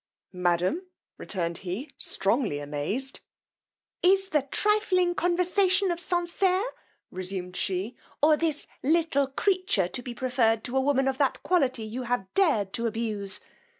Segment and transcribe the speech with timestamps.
[0.33, 0.87] Madam,
[1.19, 3.19] returned he, strongly amazed.
[4.01, 6.65] Is the trifling conversation of Sanserre,
[7.11, 11.83] resumed she, or this little creature to be preferred to a woman of that quality
[11.83, 13.41] you have dared to abuse?